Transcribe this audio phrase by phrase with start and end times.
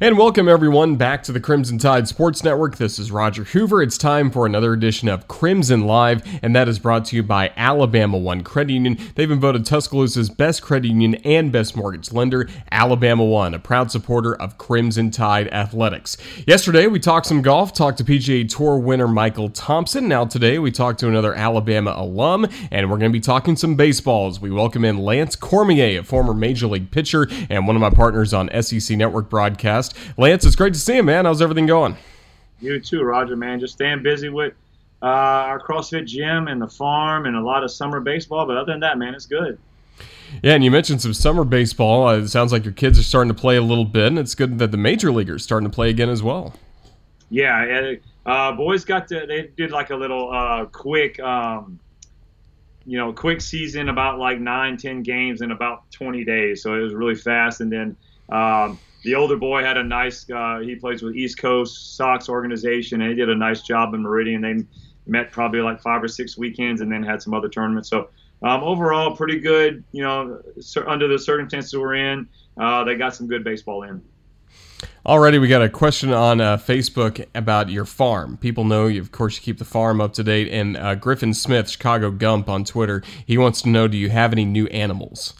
[0.00, 2.78] And welcome everyone back to the Crimson Tide Sports Network.
[2.78, 3.80] This is Roger Hoover.
[3.80, 7.52] It's time for another edition of Crimson Live, and that is brought to you by
[7.56, 8.98] Alabama One Credit Union.
[9.14, 12.48] They've been voted Tuscaloosa's best credit union and best mortgage lender.
[12.72, 16.16] Alabama One, a proud supporter of Crimson Tide athletics.
[16.44, 20.08] Yesterday we talked some golf, talked to PGA Tour winner Michael Thompson.
[20.08, 23.76] Now today we talked to another Alabama alum, and we're going to be talking some
[23.76, 27.80] baseball as we welcome in Lance Cormier, a former Major League pitcher and one of
[27.80, 30.18] my partners on SEC Network broadcast podcast.
[30.18, 31.24] Lance, it's great to see you, man.
[31.24, 31.96] How's everything going?
[32.60, 33.60] You too, Roger, man.
[33.60, 34.54] Just staying busy with
[35.02, 38.46] uh, our CrossFit gym and the farm and a lot of summer baseball.
[38.46, 39.58] But other than that, man, it's good.
[40.42, 42.08] Yeah, and you mentioned some summer baseball.
[42.08, 44.34] Uh, it sounds like your kids are starting to play a little bit, and it's
[44.34, 46.54] good that the major leaguers starting to play again as well.
[47.30, 47.94] Yeah,
[48.26, 51.78] uh, boys got to they did like a little uh, quick, um,
[52.86, 56.62] you know, quick season about like nine, ten games in about 20 days.
[56.62, 57.96] So it was really fast, and then.
[58.30, 60.28] Um, the older boy had a nice.
[60.30, 64.02] Uh, he plays with East Coast Sox organization, and he did a nice job in
[64.02, 64.40] Meridian.
[64.40, 64.64] They
[65.06, 67.90] met probably like five or six weekends, and then had some other tournaments.
[67.90, 68.08] So
[68.42, 69.84] um, overall, pretty good.
[69.92, 70.42] You know,
[70.86, 74.02] under the circumstances we're in, uh, they got some good baseball in.
[75.06, 78.38] Already, we got a question on uh, Facebook about your farm.
[78.38, 80.48] People know you, of course, you keep the farm up to date.
[80.48, 84.32] And uh, Griffin Smith, Chicago Gump on Twitter, he wants to know: Do you have
[84.32, 85.34] any new animals?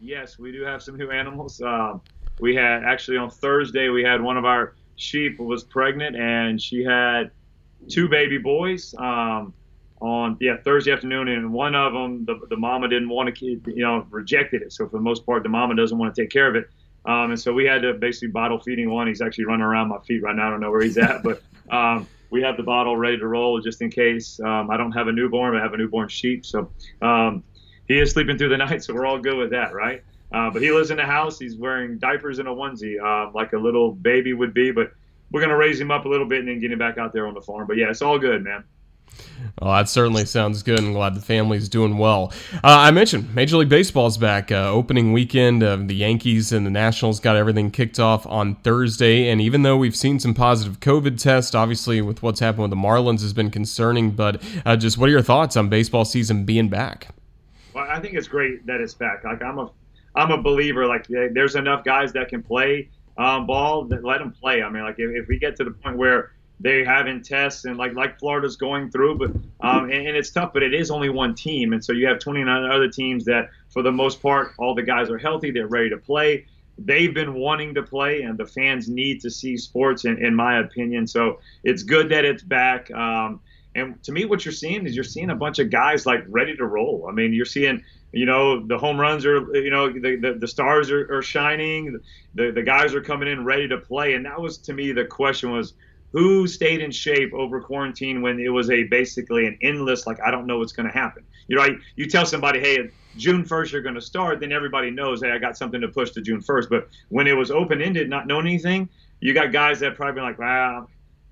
[0.00, 1.60] Yes, we do have some new animals.
[1.60, 2.00] Um,
[2.40, 6.84] we had actually on Thursday we had one of our sheep was pregnant and she
[6.84, 7.30] had
[7.88, 9.54] two baby boys um,
[10.00, 13.62] on yeah Thursday afternoon and one of them the, the mama didn't want to you
[13.76, 14.72] know rejected it.
[14.72, 16.68] So for the most part the mama doesn't want to take care of it.
[17.06, 19.06] Um, and so we had to basically bottle feeding one.
[19.06, 20.48] He's actually running around my feet right now.
[20.48, 23.60] I don't know where he's at but um, we have the bottle ready to roll
[23.60, 26.44] just in case um, I don't have a newborn I have a newborn sheep.
[26.44, 26.70] So
[27.02, 27.42] um,
[27.86, 30.62] he is sleeping through the night so we're all good with that right uh, but
[30.62, 31.38] he lives in the house.
[31.38, 34.70] He's wearing diapers and a onesie, uh, like a little baby would be.
[34.70, 34.92] But
[35.30, 37.26] we're gonna raise him up a little bit and then get him back out there
[37.26, 37.66] on the farm.
[37.66, 38.64] But yeah, it's all good, man.
[39.60, 40.78] Well, that certainly sounds good.
[40.78, 42.32] I'm glad the family's doing well.
[42.54, 44.52] Uh, I mentioned Major League Baseball's back.
[44.52, 49.28] Uh, opening weekend, uh, the Yankees and the Nationals got everything kicked off on Thursday.
[49.28, 52.76] And even though we've seen some positive COVID tests, obviously with what's happened with the
[52.76, 54.12] Marlins has been concerning.
[54.12, 57.08] But uh, just what are your thoughts on baseball season being back?
[57.74, 59.24] Well, I think it's great that it's back.
[59.24, 59.70] Like I'm a
[60.14, 60.86] I'm a believer.
[60.86, 62.88] Like there's enough guys that can play
[63.18, 64.62] um, ball let them play.
[64.62, 67.76] I mean, like if, if we get to the point where they having tests and
[67.76, 69.30] like like Florida's going through, but
[69.60, 70.52] um, and, and, it's tough.
[70.52, 73.82] But it is only one team, and so you have 29 other teams that, for
[73.82, 75.50] the most part, all the guys are healthy.
[75.50, 76.46] They're ready to play.
[76.78, 80.60] They've been wanting to play, and the fans need to see sports, in, in my
[80.60, 81.08] opinion.
[81.08, 82.88] So it's good that it's back.
[82.92, 83.40] Um,
[83.78, 86.56] and to me, what you're seeing is you're seeing a bunch of guys like ready
[86.56, 87.06] to roll.
[87.08, 90.48] I mean, you're seeing you know the home runs are you know the, the, the
[90.48, 92.00] stars are, are shining.
[92.34, 94.14] The, the guys are coming in ready to play.
[94.14, 95.74] And that was to me the question was
[96.12, 100.30] who stayed in shape over quarantine when it was a basically an endless like i
[100.30, 101.24] don't know what's going to happen.
[101.48, 104.90] You know I, you tell somebody hey june 1st you're going to start then everybody
[104.90, 107.82] knows hey i got something to push to june 1st but when it was open
[107.82, 108.88] ended not knowing anything
[109.20, 110.86] you got guys that probably like wow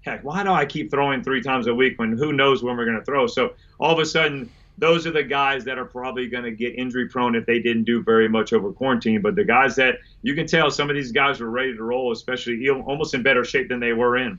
[0.06, 2.86] heck why do i keep throwing three times a week when who knows when we're
[2.86, 6.28] going to throw so all of a sudden those are the guys that are probably
[6.28, 9.22] going to get injury prone if they didn't do very much over quarantine.
[9.22, 12.12] But the guys that you can tell some of these guys were ready to roll,
[12.12, 14.38] especially almost in better shape than they were in.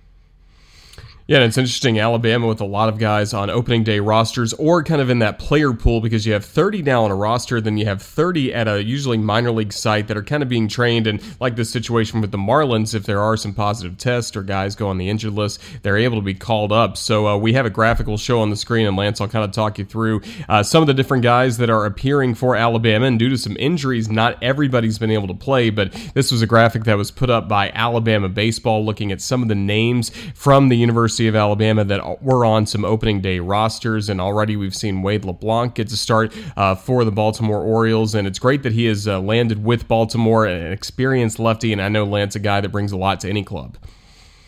[1.27, 1.99] Yeah, and it's interesting.
[1.99, 5.39] Alabama with a lot of guys on opening day rosters or kind of in that
[5.39, 8.69] player pool because you have 30 now on a roster, then you have 30 at
[8.69, 11.05] a usually minor league site that are kind of being trained.
[11.05, 14.73] And like this situation with the Marlins, if there are some positive tests or guys
[14.73, 16.95] go on the injured list, they're able to be called up.
[16.95, 19.51] So uh, we have a graphical show on the screen, and Lance, I'll kind of
[19.51, 23.05] talk you through uh, some of the different guys that are appearing for Alabama.
[23.05, 26.47] And due to some injuries, not everybody's been able to play, but this was a
[26.47, 30.69] graphic that was put up by Alabama Baseball looking at some of the names from
[30.69, 34.75] the University University of Alabama that were on some opening day rosters, and already we've
[34.75, 38.73] seen Wade LeBlanc get to start uh, for the Baltimore Orioles, and it's great that
[38.73, 42.61] he has uh, landed with Baltimore, an experienced lefty, and I know Lance a guy
[42.61, 43.77] that brings a lot to any club.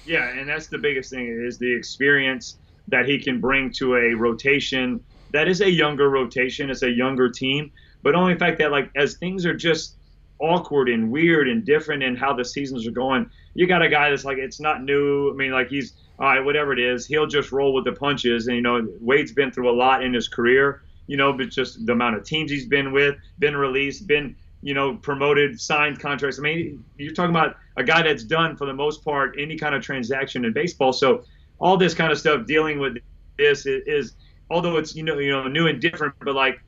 [0.05, 2.57] Yeah, and that's the biggest thing is the experience
[2.87, 7.29] that he can bring to a rotation that is a younger rotation, it's a younger
[7.29, 7.71] team,
[8.01, 9.95] but only fact that like as things are just
[10.39, 14.09] awkward and weird and different in how the seasons are going, you got a guy
[14.09, 15.29] that's like it's not new.
[15.29, 18.47] I mean, like he's all right, whatever it is, he'll just roll with the punches.
[18.47, 20.83] And you know, Wade's been through a lot in his career.
[21.07, 24.73] You know, but just the amount of teams he's been with, been released, been you
[24.73, 26.37] know promoted, signed contracts.
[26.37, 29.73] I mean, you're talking about a guy that's done for the most part any kind
[29.73, 30.93] of transaction in baseball.
[30.93, 31.23] So
[31.57, 32.97] all this kind of stuff, dealing with
[33.37, 34.13] this is, is
[34.49, 36.59] although it's you know you know new and different, but like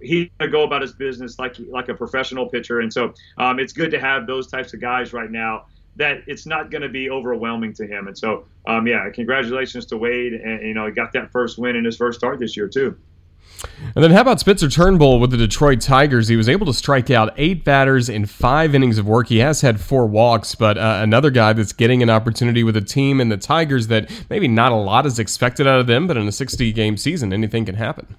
[0.00, 3.74] he's gonna go about his business like like a professional pitcher, and so um, it's
[3.74, 5.66] good to have those types of guys right now
[5.96, 8.06] that it's not going to be overwhelming to him.
[8.06, 11.76] And so, um, yeah, congratulations to Wade, and you know, he got that first win
[11.76, 12.96] in his first start this year too.
[13.94, 16.28] And then how about Spencer Turnbull with the Detroit Tigers?
[16.28, 19.28] He was able to strike out eight batters in five innings of work.
[19.28, 22.82] He has had four walks, but uh, another guy that's getting an opportunity with a
[22.82, 26.16] team in the Tigers that maybe not a lot is expected out of them, but
[26.16, 28.16] in a 60 game season, anything can happen.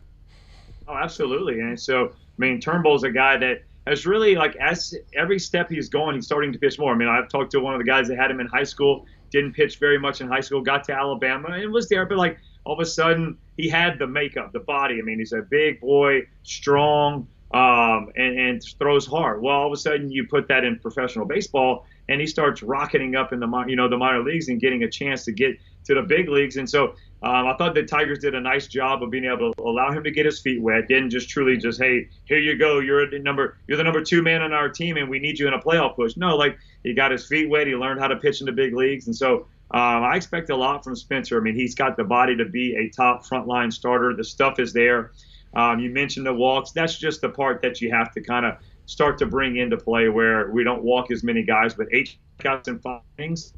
[0.87, 1.59] Oh, absolutely.
[1.59, 5.89] And so, I mean, Turnbull's a guy that has really, like, as every step he's
[5.89, 6.93] going, he's starting to pitch more.
[6.93, 9.05] I mean, I've talked to one of the guys that had him in high school,
[9.31, 12.37] didn't pitch very much in high school, got to Alabama, and was there, but like,
[12.67, 14.99] all of a sudden he had the makeup, the body.
[14.99, 19.41] I mean, he's a big boy, strong, um, and, and throws hard.
[19.41, 23.15] Well, all of a sudden you put that in professional baseball, and he starts rocketing
[23.15, 25.95] up in the you know the minor leagues and getting a chance to get to
[25.95, 26.57] the big leagues.
[26.57, 29.61] And so um, I thought the Tigers did a nice job of being able to
[29.63, 30.87] allow him to get his feet wet.
[30.87, 34.21] Didn't just truly just hey here you go you're the number you're the number two
[34.21, 36.15] man on our team and we need you in a playoff push.
[36.15, 37.65] No, like he got his feet wet.
[37.65, 40.55] He learned how to pitch in the big leagues, and so um, I expect a
[40.55, 41.37] lot from Spencer.
[41.37, 44.15] I mean, he's got the body to be a top frontline starter.
[44.15, 45.11] The stuff is there.
[45.55, 46.71] Um, you mentioned the walks.
[46.71, 50.07] That's just the part that you have to kind of start to bring into play
[50.07, 53.53] where we don't walk as many guys, but eight cuts and five innings.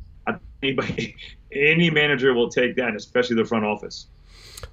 [0.62, 1.16] Anybody,
[1.52, 4.08] any manager will take that, especially the front office.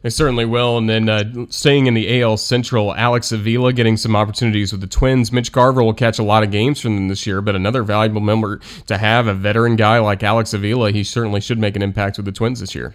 [0.03, 0.79] They certainly will.
[0.79, 4.87] And then uh, staying in the AL Central, Alex Avila getting some opportunities with the
[4.87, 5.33] Twins.
[5.33, 8.21] Mitch Garver will catch a lot of games from them this year, but another valuable
[8.21, 12.17] member to have, a veteran guy like Alex Avila, he certainly should make an impact
[12.17, 12.95] with the Twins this year.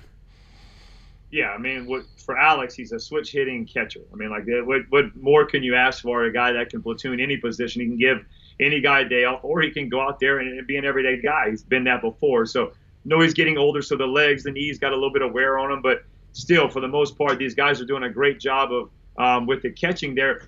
[1.31, 4.02] Yeah, I mean, what, for Alex, he's a switch hitting catcher.
[4.12, 7.22] I mean, like, what, what more can you ask for a guy that can platoon
[7.22, 7.81] any position?
[7.81, 8.25] He can give
[8.62, 11.50] any guy day off, or he can go out there and be an everyday guy.
[11.50, 12.46] He's been that before.
[12.46, 12.74] So,
[13.06, 15.58] know he's getting older, so the legs, the knees got a little bit of wear
[15.58, 16.04] on him, but
[16.34, 19.62] still, for the most part, these guys are doing a great job of um, with
[19.62, 20.16] the catching.
[20.16, 20.44] They're,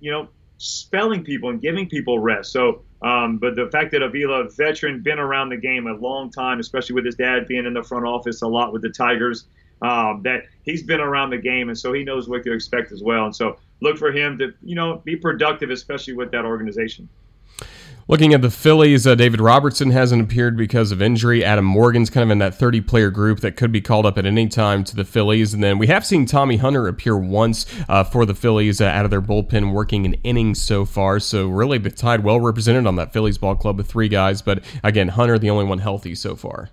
[0.00, 0.28] you know,
[0.58, 2.52] spelling people and giving people rest.
[2.52, 6.60] So, um, but the fact that Avila, veteran, been around the game a long time,
[6.60, 9.46] especially with his dad being in the front office a lot with the Tigers,
[9.82, 13.02] um, that he's been around the game, and so he knows what to expect as
[13.02, 13.24] well.
[13.24, 17.08] And so, look for him to, you know, be productive, especially with that organization.
[18.08, 21.44] Looking at the Phillies, uh, David Robertson hasn't appeared because of injury.
[21.44, 24.26] Adam Morgan's kind of in that 30 player group that could be called up at
[24.26, 25.54] any time to the Phillies.
[25.54, 29.04] And then we have seen Tommy Hunter appear once uh, for the Phillies uh, out
[29.04, 31.20] of their bullpen, working an inning so far.
[31.20, 34.42] So really, the Tide well represented on that Phillies ball club with three guys.
[34.42, 36.70] But again, Hunter, the only one healthy so far.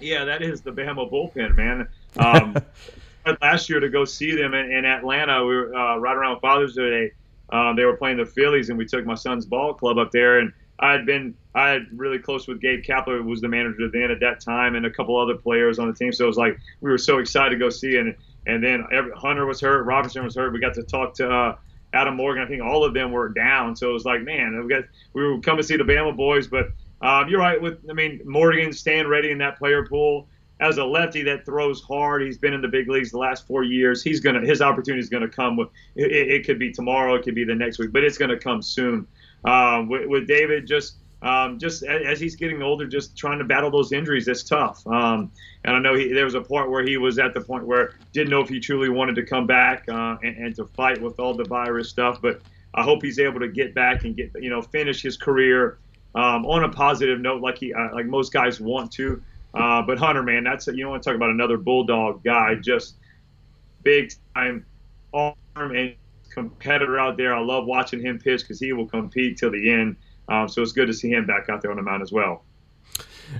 [0.00, 1.86] Yeah, that is the Bama bullpen, man.
[2.16, 2.56] Um,
[3.42, 6.74] last year to go see them in, in Atlanta, we were uh, right around Father's
[6.74, 7.12] Day
[7.52, 10.38] um, they were playing the Phillies, and we took my son's ball club up there.
[10.38, 13.90] And I had been I had really close with Gabe Kapler, who was the manager
[13.92, 16.12] then at that time, and a couple other players on the team.
[16.12, 17.96] So it was like we were so excited to go see.
[17.96, 18.14] And
[18.46, 20.52] and then every, Hunter was hurt, Robertson was hurt.
[20.52, 21.56] We got to talk to uh,
[21.92, 22.42] Adam Morgan.
[22.42, 23.76] I think all of them were down.
[23.76, 26.46] So it was like, man, we got we were coming to see the Bama boys,
[26.46, 26.68] but
[27.02, 27.60] um, you're right.
[27.60, 30.28] With I mean Morgan staying ready in that player pool
[30.60, 33.64] as a lefty that throws hard, he's been in the big leagues the last four
[33.64, 34.02] years.
[34.02, 35.56] He's gonna his opportunity is gonna come.
[35.56, 38.38] With it, it could be tomorrow, it could be the next week, but it's gonna
[38.38, 39.06] come soon.
[39.44, 43.70] Um, with, with, David, just um, just as he's getting older, just trying to battle
[43.70, 44.86] those injuries, it's tough.
[44.86, 45.32] Um,
[45.64, 47.94] and I know he, there was a point where he was at the point where
[48.12, 51.18] didn't know if he truly wanted to come back uh, and, and to fight with
[51.18, 52.20] all the virus stuff.
[52.20, 52.42] But
[52.74, 55.78] I hope he's able to get back and get you know finish his career
[56.14, 59.22] um, on a positive note, like he uh, like most guys want to.
[59.54, 62.54] Uh, but Hunter, man, that's a, you don't want to talk about another bulldog guy,
[62.54, 62.96] just
[63.82, 64.64] big time
[65.12, 65.94] arm and
[66.32, 67.34] competitor out there.
[67.34, 69.96] I love watching him pitch because he will compete till the end.
[70.28, 72.44] Um, so it's good to see him back out there on the mound as well.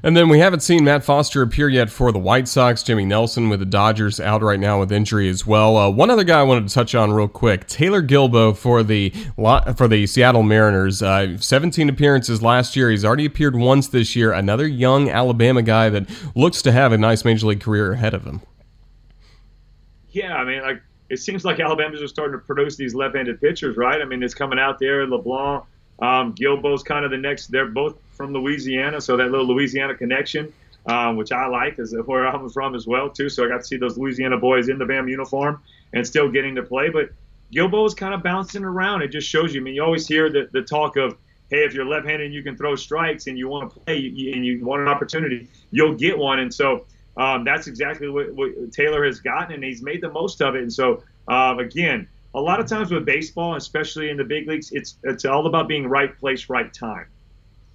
[0.03, 2.83] And then we haven't seen Matt Foster appear yet for the White Sox.
[2.83, 5.77] Jimmy Nelson with the Dodgers out right now with injury as well.
[5.77, 9.11] Uh, one other guy I wanted to touch on real quick: Taylor Guilbeau for the
[9.77, 11.03] for the Seattle Mariners.
[11.03, 12.91] Uh, 17 appearances last year.
[12.91, 14.33] He's already appeared once this year.
[14.33, 18.25] Another young Alabama guy that looks to have a nice major league career ahead of
[18.25, 18.41] him.
[20.11, 23.77] Yeah, I mean, like it seems like Alabama's are starting to produce these left-handed pitchers,
[23.77, 24.01] right?
[24.01, 25.07] I mean, it's coming out there.
[25.07, 25.65] LeBlanc,
[26.01, 27.49] um, Guilbeau's kind of the next.
[27.49, 30.53] They're both from Louisiana, so that little Louisiana connection,
[30.87, 33.29] um, which I like, is where I'm from as well too.
[33.29, 36.55] So I got to see those Louisiana boys in the BAM uniform and still getting
[36.57, 36.89] to play.
[36.89, 37.11] But
[37.53, 39.03] Guilbeau is kind of bouncing around.
[39.03, 39.61] It just shows you.
[39.61, 41.17] I mean, you always hear the, the talk of,
[41.51, 44.33] hey, if you're left-handed and you can throw strikes and you want to play you,
[44.35, 46.39] and you want an opportunity, you'll get one.
[46.39, 50.41] And so um, that's exactly what, what, Taylor has gotten, and he's made the most
[50.41, 50.63] of it.
[50.63, 54.71] And so um, again a lot of times with baseball, especially in the big leagues,
[54.73, 57.07] it's it's all about being right place, right time.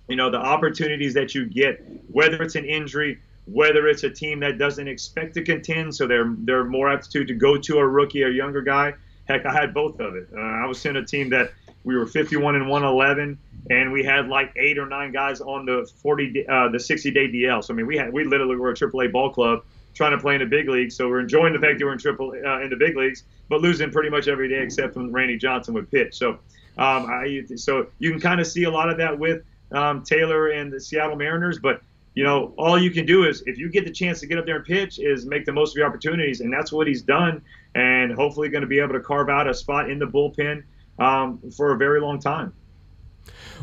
[0.08, 4.40] You know, the opportunities that you get, whether it's an injury, whether it's a team
[4.42, 8.24] that doesn't expect to contend, so they're they're more aptitude to go to a rookie
[8.24, 8.94] or younger guy.
[9.28, 10.30] Heck, I had both of it.
[10.36, 11.52] Uh, I was in a team that
[11.84, 13.38] we were 51 and 111,
[13.72, 17.28] and we had like eight or nine guys on the 40, uh, the 60 day
[17.28, 17.64] DL.
[17.64, 19.64] So I mean, we had we literally were a AAA ball club
[19.96, 20.96] trying to play in the big leagues.
[20.96, 23.62] So we're enjoying the fact that we're in triple uh, in the big leagues, but
[23.62, 26.16] losing pretty much every day except when Randy Johnson would pitch.
[26.16, 26.32] So
[26.78, 30.50] um, I, so you can kind of see a lot of that with um, Taylor
[30.50, 31.82] and the Seattle Mariners, but
[32.16, 34.46] you know, all you can do is if you get the chance to get up
[34.46, 37.42] there and pitch, is make the most of your opportunities, and that's what he's done.
[37.76, 40.64] And hopefully, going to be able to carve out a spot in the bullpen
[40.98, 42.54] um, for a very long time.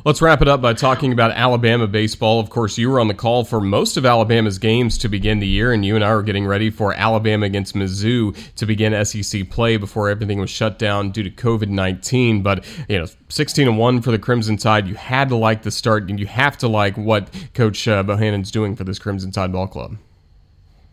[0.05, 2.41] Let's wrap it up by talking about Alabama baseball.
[2.41, 5.47] Of course, you were on the call for most of Alabama's games to begin the
[5.47, 9.49] year, and you and I were getting ready for Alabama against Mizzou to begin SEC
[9.49, 12.43] play before everything was shut down due to COVID 19.
[12.43, 14.89] But, you know, 16 and 1 for the Crimson Tide.
[14.89, 18.51] You had to like the start, and you have to like what Coach uh, Bohannon's
[18.51, 19.97] doing for this Crimson Tide ball club.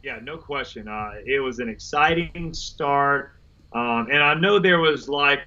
[0.04, 0.88] Yeah, no question.
[0.88, 3.34] Uh, it was an exciting start.
[3.74, 5.42] Um, and I know there was like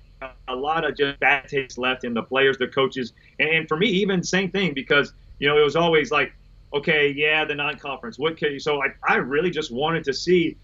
[0.49, 3.87] a lot of just bad taste left in the players, the coaches, and for me,
[3.89, 6.33] even same thing because you know it was always like,
[6.75, 8.19] okay, yeah, the non-conference.
[8.19, 8.61] What can you?
[8.61, 10.57] So I, I really just wanted to see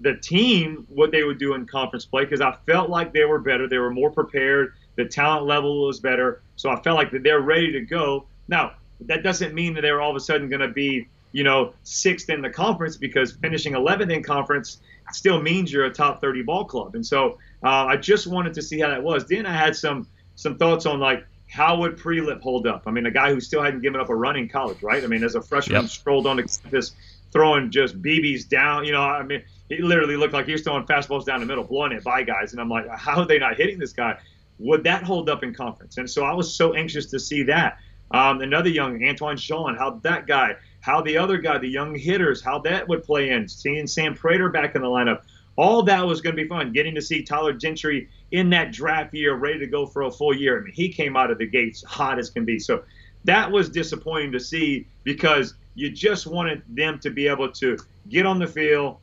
[0.00, 3.38] the team what they would do in conference play because I felt like they were
[3.38, 7.22] better, they were more prepared, the talent level was better, so I felt like that
[7.22, 8.26] they're ready to go.
[8.48, 11.72] Now that doesn't mean that they're all of a sudden going to be you know
[11.82, 14.78] sixth in the conference because finishing 11th in conference
[15.12, 18.62] still means you're a top 30 ball club, and so uh, I just wanted to
[18.62, 19.26] see how that was.
[19.26, 22.82] Then I had some some thoughts on like how would Prielipp hold up?
[22.86, 25.02] I mean, a guy who still hadn't given up a run in college, right?
[25.02, 25.90] I mean, as a freshman, yep.
[25.90, 26.92] strolled on the campus
[27.32, 28.84] throwing just BBs down.
[28.84, 31.64] You know, I mean, he literally looked like he was throwing fastballs down the middle,
[31.64, 32.52] blowing it by guys.
[32.52, 34.18] And I'm like, how are they not hitting this guy?
[34.58, 35.98] Would that hold up in conference?
[35.98, 37.78] And so I was so anxious to see that.
[38.10, 42.40] Um, another young Antoine Jean, how that guy, how the other guy, the young hitters,
[42.40, 43.48] how that would play in.
[43.48, 45.22] Seeing Sam Praytor back in the lineup
[45.56, 46.72] all that was going to be fun.
[46.72, 50.34] Getting to see Tyler Gentry in that draft year, ready to go for a full
[50.34, 50.60] year.
[50.60, 52.58] I mean, he came out of the gates hot as can be.
[52.58, 52.82] So
[53.24, 58.26] that was disappointing to see because you just wanted them to be able to get
[58.26, 58.98] on the field,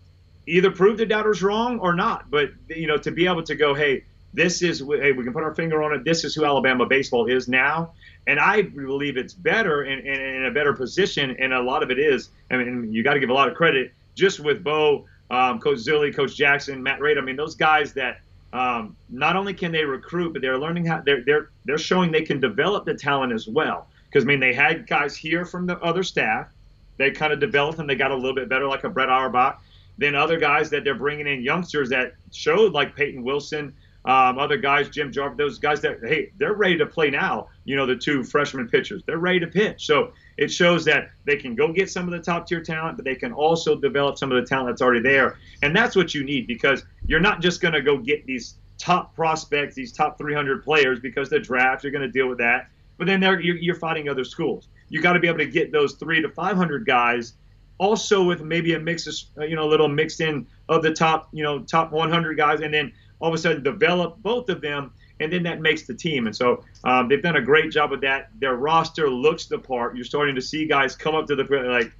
[0.47, 2.29] either prove the doubters wrong or not.
[2.29, 5.43] But you know, to be able to go, hey, this is hey, we can put
[5.43, 6.03] our finger on it.
[6.03, 7.93] This is who Alabama baseball is now.
[8.25, 11.99] And I believe it's better and in a better position, and a lot of it
[11.99, 12.29] is.
[12.49, 15.79] I mean, you got to give a lot of credit just with Bo um, Coach
[15.79, 17.19] Zulli, Coach Jackson, Matt Reida.
[17.19, 18.21] I mean, those guys that
[18.53, 22.21] um, not only can they recruit, but they're learning how they're they're they're showing they
[22.21, 23.87] can develop the talent as well.
[24.05, 26.49] Because I mean, they had guys here from the other staff.
[26.97, 29.59] They kind of developed and they got a little bit better, like a Brett Auerbach.
[29.97, 33.73] Then other guys that they're bringing in, youngsters that showed like Peyton Wilson,
[34.05, 37.47] um, other guys, Jim Jarvis, those guys that hey, they're ready to play now.
[37.65, 39.85] You know, the two freshman pitchers, they're ready to pitch.
[39.85, 43.05] So it shows that they can go get some of the top tier talent, but
[43.05, 45.37] they can also develop some of the talent that's already there.
[45.61, 49.15] And that's what you need because you're not just going to go get these top
[49.15, 52.67] prospects, these top 300 players because the draft, you're going to deal with that.
[52.97, 54.67] But then you're, you're fighting other schools.
[54.89, 57.33] You got to be able to get those three to 500 guys
[57.77, 60.93] also with maybe a mix of, uh, you know, a little mixed in of the
[60.93, 64.61] top, you know, top 100 guys, and then all of a sudden develop both of
[64.61, 64.91] them
[65.23, 66.27] and then that makes the team.
[66.27, 68.29] And so um, they've done a great job with that.
[68.39, 69.95] Their roster looks the part.
[69.95, 71.91] You're starting to see guys come up to the like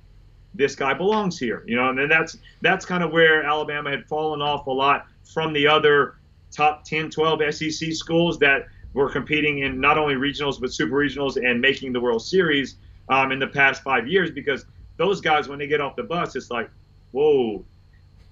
[0.54, 4.06] this guy belongs here, you know, and then that's that's kind of where Alabama had
[4.06, 6.16] fallen off a lot from the other
[6.52, 11.38] top 10, 12 SEC schools that were competing in not only regionals but super regionals
[11.38, 12.76] and making the World Series
[13.10, 14.66] um, in the past five years because
[14.98, 16.70] those guys when they get off the bus, it's like,
[17.12, 17.66] whoa,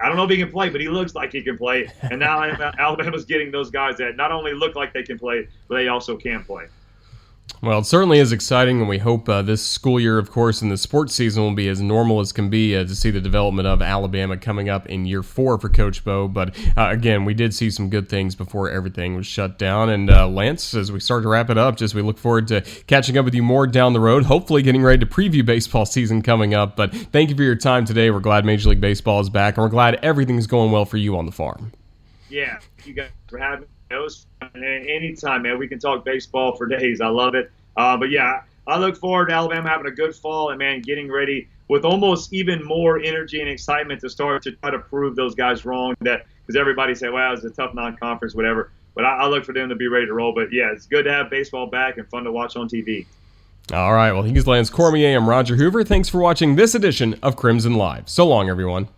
[0.02, 1.88] I don't know if he can play, but he looks like he can play.
[2.02, 2.42] And now
[2.80, 6.18] Alabama's getting those guys that not only look like they can play, but they also
[6.18, 6.68] can play.
[7.64, 10.72] Well, it certainly is exciting, and we hope uh, this school year, of course, and
[10.72, 13.68] the sports season will be as normal as can be uh, to see the development
[13.68, 16.28] of Alabama coming up in year four for Coach Bo.
[16.28, 19.92] But uh, again, we did see some good things before everything was shut down.
[19.92, 22.62] And uh, Lance, as we start to wrap it up, just we look forward to
[22.88, 26.24] catching up with you more down the road, hopefully getting ready to preview baseball season
[26.24, 26.76] coming up.
[26.76, 28.10] But thank you for your time today.
[28.10, 31.16] We're glad Major League Baseball is back, and we're glad everything's going well for you
[31.16, 31.74] on the farm.
[32.28, 34.94] Yeah, you guys for having me.
[34.94, 35.58] Anytime, man.
[35.58, 37.02] We can talk baseball for days.
[37.02, 37.52] I love it.
[37.78, 41.12] Uh, but yeah, I look forward to Alabama having a good fall and man, getting
[41.12, 45.36] ready with almost even more energy and excitement to start to try to prove those
[45.36, 45.96] guys wrong.
[46.02, 49.54] That because everybody say, "Wow, it's a tough non-conference, whatever." But I, I look for
[49.54, 50.34] them to be ready to roll.
[50.34, 53.06] But yeah, it's good to have baseball back and fun to watch on TV.
[53.72, 54.12] All right.
[54.12, 55.16] Well, he's Lance Cormier.
[55.16, 55.84] I'm Roger Hoover.
[55.84, 58.10] Thanks for watching this edition of Crimson Live.
[58.10, 58.90] So long, everyone.